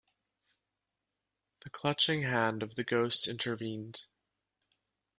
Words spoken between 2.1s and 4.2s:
hand of the ghost intervened.